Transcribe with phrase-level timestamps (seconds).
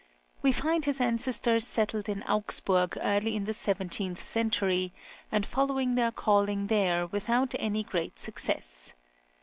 [0.41, 4.93] We find his ancestors settled in Augsburg early in the seventeenth century,
[5.31, 8.95] and following their calling there without any great success.